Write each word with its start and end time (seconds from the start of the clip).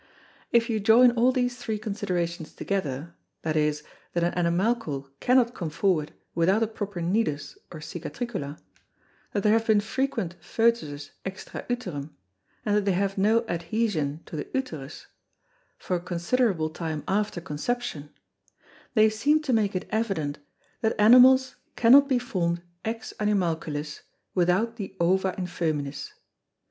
If 0.51 0.67
you 0.67 0.79
join 0.79 1.11
all 1.11 1.31
these 1.31 1.57
three 1.57 1.77
Considerations 1.77 2.53
together, 2.55 3.13
viz. 3.43 3.83
that 4.13 4.23
an 4.23 4.33
Animalcle 4.33 5.07
cannot 5.19 5.53
come 5.53 5.69
forward 5.69 6.11
without 6.33 6.63
a 6.63 6.67
proper 6.67 7.01
Nidus 7.01 7.55
or 7.71 7.81
Cicatricula; 7.81 8.57
that 9.31 9.43
there 9.43 9.53
have 9.53 9.67
been 9.67 9.79
frequent 9.79 10.37
Fœtus's 10.41 11.11
extra 11.23 11.67
Uterum; 11.69 12.15
and 12.65 12.75
that 12.77 12.85
they 12.85 12.93
have 12.93 13.15
no 13.19 13.41
Adhæsion 13.41 14.25
to 14.25 14.35
the 14.35 14.49
Uterus, 14.55 15.05
for 15.77 15.97
a 15.97 16.01
considerable 16.01 16.71
time 16.71 17.03
after 17.07 17.39
Conception, 17.39 18.09
they 18.95 19.07
seem 19.07 19.39
to 19.43 19.53
make 19.53 19.75
it 19.75 19.87
evident, 19.91 20.39
that 20.81 20.99
Animals 20.99 21.57
cannot 21.75 22.09
be 22.09 22.17
form'd 22.17 22.63
ex 22.83 23.13
Animalculis 23.19 24.01
without 24.33 24.77
the 24.77 24.95
Ova 24.99 25.35
in 25.37 25.45
Fœminis. 25.45 26.13